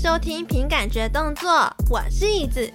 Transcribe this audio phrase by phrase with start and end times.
[0.00, 1.50] 收听凭感觉动作，
[1.90, 2.72] 我是椅子。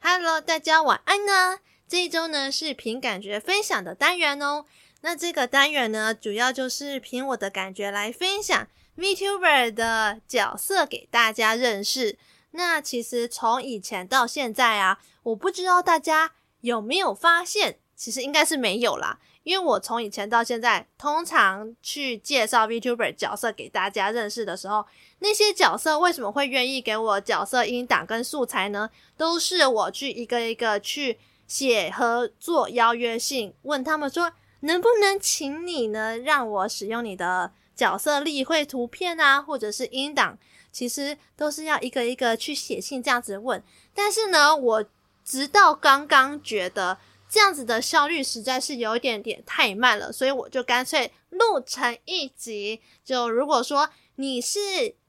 [0.00, 1.58] Hello，大家晚安呢。
[1.88, 4.66] 这一周呢是凭感觉分享的单元哦。
[5.00, 12.16] 那这个单元呢，主要就是凭我的感觉来分享 VTuber 的角色给大家认识。
[12.52, 16.30] 那其实从以前到现在啊，我不知道大家
[16.60, 19.18] 有没有发现，其实应该是没有啦。
[19.46, 24.84] 因为我从以前到现在，通常去介绍 VTuber 角色给大家认识的时候，
[25.20, 28.90] 那些角色为什么会愿意给我角色音档跟素材呢？
[29.16, 34.32] 都是我去一个一个去写合作邀约信，问他们说
[34.62, 40.36] 能不能请你呢，让我使用你的角色立绘图片啊，或者是音档，
[40.72, 43.62] 其实都是要一个一个去写信这样子问。
[43.94, 44.84] 但是呢，我
[45.24, 46.98] 直到刚刚觉得。
[47.28, 52.80] 这样子的效率实在是有一点点太慢了，所以我就干脆录成一集。
[53.04, 54.58] 就如果说你是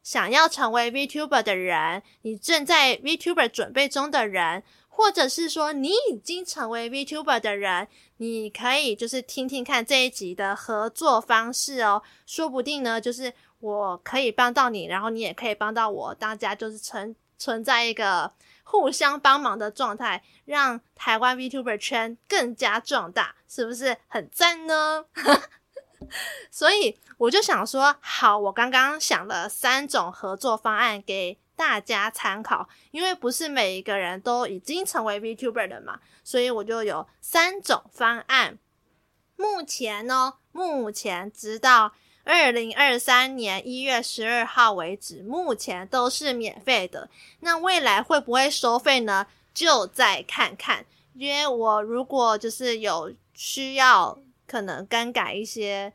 [0.02, 18.34] 想要成为 VTuber 的人，你正在 VTuber 准备中的人，或者是说你已经成为 VTuber 的人，你可以就是听听看这一集的合作方式哦，说不定呢，就是我可以帮到你，然后你也可以帮到我，大家就是存存在一个。
[18.69, 25.05] 互相帮忙的状态，让台湾 VTuber 圈更加壮大，是不是很赞呢？
[26.51, 38.59] 所以我就想说，好，我刚刚想了三种合作方案给大家参考，因为不是每一个人都已经成为 VTuber 的嘛，所以我就有三种方案。
[39.38, 41.93] 目前呢，目前直到。
[42.28, 47.09] 二零二三年一月十二号为止，目前都是免费的。
[47.39, 49.25] 那未来会不会收费呢？
[49.53, 50.86] 就再看看。
[51.16, 55.92] 因为我如果就是有需要，可能更改一些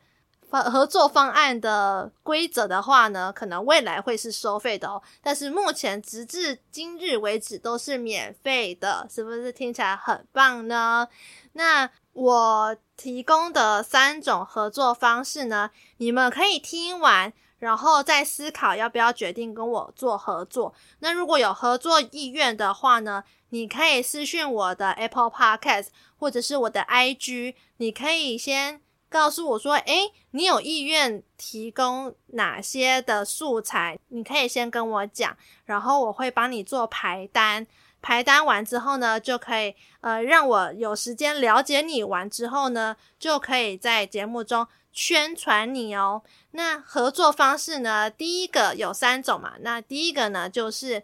[0.49, 5.01] 合作方案的规则的话呢，可能未来会是收费的哦。
[5.21, 11.07] 但是目前直至今日为止都是免费的，是不是听起来很棒呢？
[11.53, 20.73] 那我提供的三种合作方式呢，你们可以听完，然后再思考要不要决定跟我做合作。
[20.99, 25.87] 那如果有合作意愿的话呢，你可以私讯我的 Apple Podcast
[26.17, 35.35] 或者是我的 IG，你可以先告诉我说，诶，你有意愿提供哪些的素材，你可以先跟我讲，
[35.65, 37.65] 然后我会帮你做排单。
[38.03, 46.21] 排单完之后呢，就可以呃让我有时间了解你完之后呢，就可以在节目中宣传你哦。
[46.51, 49.53] 那合作方式呢，第一个有三种嘛。
[49.61, 51.01] 那第一个呢，就是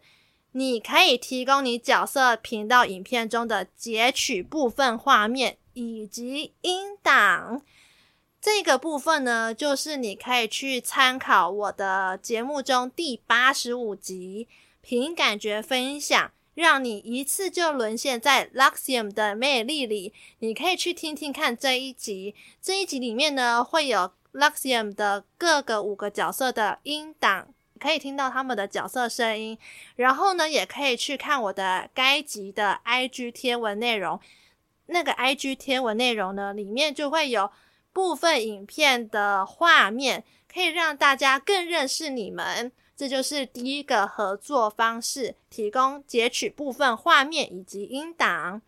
[0.52, 7.62] 你可以提供你角色频道影片中的截取部分画面以及音档。
[8.42, 14.48] 这个部分呢，就是你可以去参考我的节目中第八十五集，
[14.82, 16.32] 凭感觉分享。
[16.60, 22.36] 让你一次就沦陷在 Luxium 的魅力里，你可以去听听看这一集。
[22.62, 27.48] 这一集里面呢，会有 Luxium 的各个五个角色的音档，
[27.80, 29.58] 可以听到他们的角色声音。
[29.96, 34.20] 然后呢，也可以去看我的该集的 IG 贴文内容。
[34.88, 37.50] 那个 IG 贴文内容呢，里面就会有
[37.94, 42.74] 部分影片的画面，可以让大家更认识你们。
[43.00, 48.62] 这就是第一个合作方式，提供截取部分画面以及音档。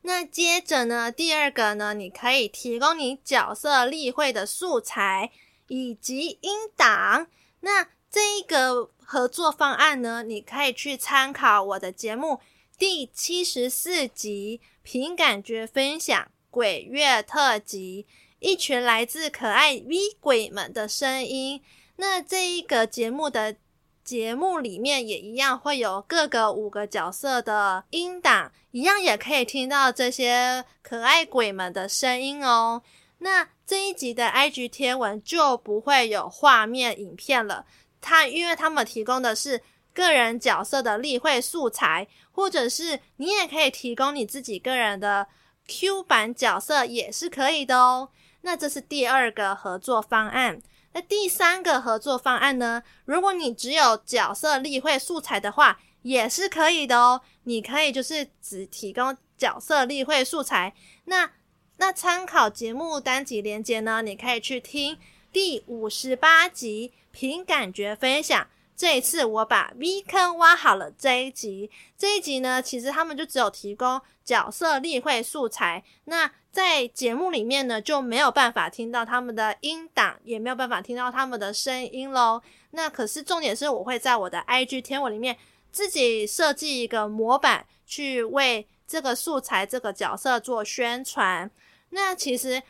[0.00, 5.30] 那接着呢，第二个呢，你可以提供你角色例会的素材
[5.66, 7.26] 以及音档。
[7.60, 12.40] 那这一个合作方案呢，你可以去参考我的节目
[12.78, 18.06] 第七十四集，凭感觉分享鬼月特辑，
[18.38, 21.62] 一群来自可爱 V 鬼们的声音。
[22.00, 23.54] 那这一个节目的
[24.02, 32.80] 节目里面也一样会有各个五个角色的音档，一样也可以听到这些可爱鬼们的声音哦。
[33.18, 37.66] 那这一集的 IG 贴文就不会有画面影片了，
[38.00, 39.60] 它因为他们提供的是
[39.92, 45.26] 个人角色的例会素材，或者是你也可以提供你自己个人的
[45.68, 48.08] Q 版角色也是可以的哦。
[48.40, 50.62] 那这是第二个合作方案。
[50.92, 52.82] 那第三个合作方案呢？
[53.04, 57.20] 如果你只有角色例会素材的话，也是可以的哦。
[57.44, 60.74] 你可以就是只提供角色例会素材。
[61.04, 61.30] 那
[61.76, 64.02] 那参考节目单集连接呢？
[64.02, 64.98] 你可以去听
[65.32, 68.48] 第五十八集，凭感觉分享
[68.80, 82.40] 这一次我把 V 坑挖好了这一集，这一集呢，其实他们就只有提供角色例会素材，那在节目里面呢，就没有办法听到他们的音档，也没有办法听到他们的声音喽。
[82.70, 85.36] 那可是重点是我会在我的 IG 贴文里面
[85.70, 91.50] 自己设计一个模板，去为这个素材、这个角色做宣传。
[91.90, 92.62] 那其实。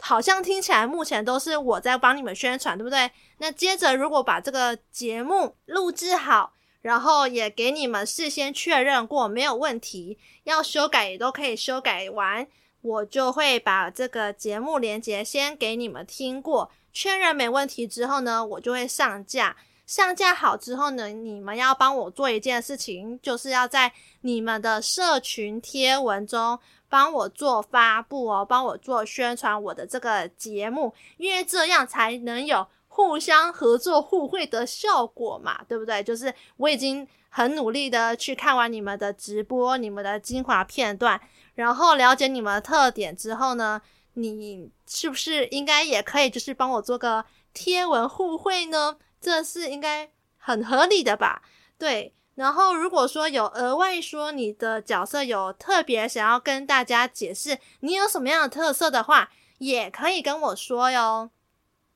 [0.00, 3.10] 好像听起来目前都是我在帮你们宣传，对不对？
[3.38, 6.52] 那接着如果把这个节目录制好，
[6.82, 12.46] 然后也给你们事先确认过没有问题，要修改也都可以修改完，
[12.82, 19.56] 我就会把这个节目连接先给你们听过，确认没问题之后呢，我就会上架。
[19.86, 23.92] 上架好之后呢，你们要帮我做一件事情，就是要在
[24.22, 26.58] 你们的社群贴文中。
[26.86, 36.00] 帮我做发布哦，帮我做宣传我的这个节目，因为这样才能有互相合作互惠的效果嘛，对不对？
[36.04, 41.20] 就是我已经很努力的去看完你们的直播、你们的精华片段，
[41.56, 43.82] 然后了解你们的特点之后呢，
[44.12, 48.96] 你是不是应该也可以就是帮我做个贴文互惠呢？
[49.24, 51.40] 这是应该很合理的吧？
[51.78, 52.14] 对。
[52.34, 61.30] 然后，如果说有额外说你的角色有特别想要跟大家解释你有什么样的特色的话，也可以跟我说哟。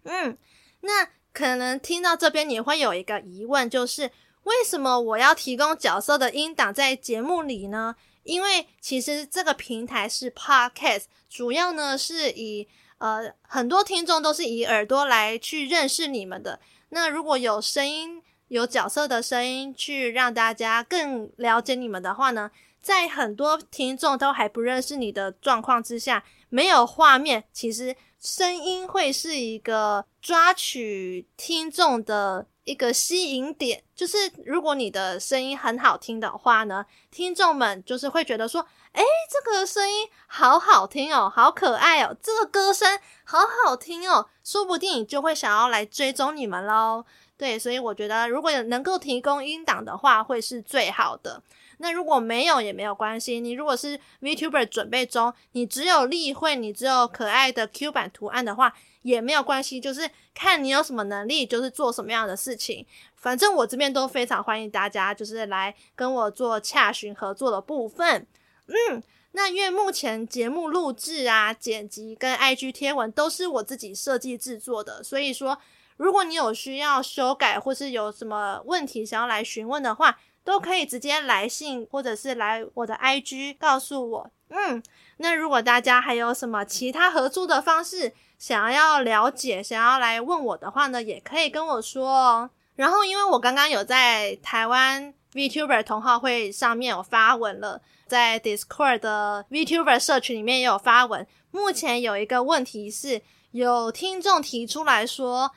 [0.04, 0.38] 嗯，
[0.82, 4.12] 那可能听到这边你会有一个疑问，就是
[4.44, 7.96] 为什么我要提供角色的音档在节目里呢？
[8.22, 16.60] 因为其实这个平台是 Podcast，主要呢是以呃很多听众都是以耳朵来去认识你们的。
[16.90, 18.22] 那如果有声音。
[18.48, 22.50] 有角色的声音去让大家更了解你们的话呢，
[22.80, 33.82] 在很多听众都还不认识你的状况之下，没有画面，其实声音会是一个抓取听众的一个吸引点。
[33.94, 47.04] 就是如果你的声音很好听的话呢，听众们就是会觉得说，哎，这个声音好好听哦，好可爱哦，这个歌声好好听哦，说不定就会想要来追踪你们喽。
[47.38, 51.40] 对，所以我觉得如果能够提供音档的话，会是最好的。
[51.78, 62.84] 那如果没有也没有关系，你如果是 VTuber 准备中，你只有例会，你只有可爱的 Q 版图案的话，也没有关系，就是看你有什么能力，就是做什么样的事情。
[63.14, 68.26] 反正我这边都非常欢迎大家，就是来跟我做洽询合作的部分。
[68.66, 69.00] 嗯，
[69.30, 75.56] 那因为目前节目录制啊、剪辑跟 IG 贴文都是我自己设计制作的，所以说。
[75.98, 84.30] 如果你有需要修改，或是有什么问题想要来询问的话，都可以直接来信，或者是来我的 IG 告诉我。
[84.48, 84.82] 嗯，
[85.18, 92.50] 那如果大家还有什么其他合作的方式想要了解，想要来问我的话呢，也可以跟我说哦。
[92.76, 101.26] 然后，因为我刚刚有在台湾 VTuber 同好会上面有发文了，在 Discord 的 VTuber 社群里面也有发文。
[101.50, 103.20] 目前有一个问题是，
[103.50, 105.50] 有听众提出来说。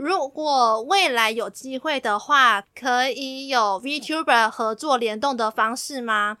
[0.00, 6.38] 如果未来有机会的话，可以有 VTuber 合作联动的方式吗？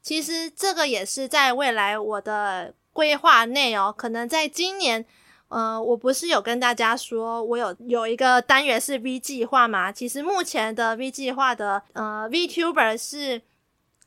[0.00, 3.94] 其实这个也是在未来我的规划内哦。
[3.94, 5.04] 可能在今年，
[5.48, 9.92] 呃，我不是有跟大家说我有有一个单元是 V 计划吗？
[9.92, 13.42] 其实目前的 V 计划的呃 VTuber 是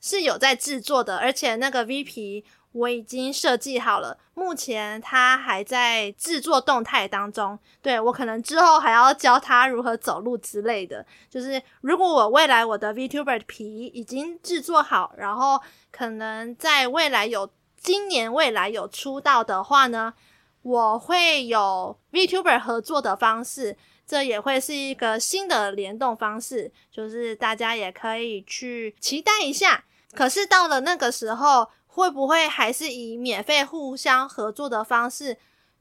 [0.01, 2.43] 是有在制作的，而且那个 V 皮。
[2.73, 7.57] 我已经设计好了，目前他还在制作动态当中。
[7.81, 11.03] 对，我可能之后还要教他如何走路之类的。
[11.27, 15.59] 就是如果我未来我的 VTuber 皮已经制作好，然后
[15.91, 20.13] 可能在未来有今年未来有出道的话呢，
[20.61, 29.85] 我会有 VTuber 合作的方式，这也会是一个新的联动方式，就是大家也可以去期待一下。
[30.13, 31.69] 可是到了那个时候。
[31.97, 35.37] 会不会还是以免费互相合作的方式？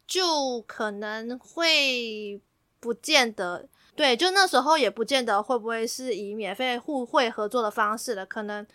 [0.06, 2.40] 就可能会
[2.80, 8.66] 不见得，对，就那时候也不见得会不会是以免费互惠合作的方式了，可能，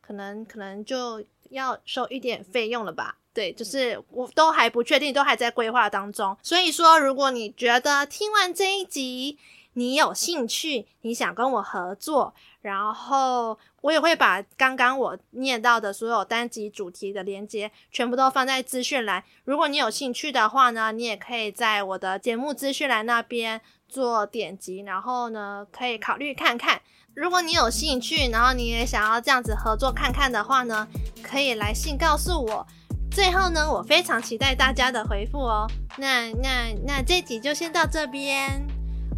[0.00, 3.16] 可能，可能就要收一点费用了吧？
[3.32, 6.36] 对，就是我都还不确定，都还在规划当中。
[6.42, 9.38] 所以说，如果你觉得听完这一集，
[9.74, 19.22] 你有兴趣，你想跟我合作，然后我也会把刚刚我念到的所有单集主题的连接全部都放在资讯栏。
[19.44, 26.80] 如果你有兴趣的话呢，你也可以在我的节目资讯栏那边做点击，然后呢可以考虑看看。
[27.14, 30.86] 如果你有兴趣，然后你也想要这样子合作看看的话呢，
[31.22, 32.66] 可以来信告诉我。
[33.10, 35.70] 最后呢，我非常期待大家的回复哦。
[35.96, 38.73] 那那那这集就先到这边。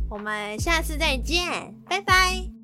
[0.09, 2.56] 我们下次再见，拜拜。